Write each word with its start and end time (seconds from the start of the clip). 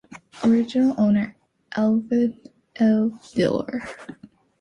Original 0.43 0.95
owner, 0.97 1.35
Everett 1.77 2.51
L 2.77 3.19
Dillard. 3.35 3.83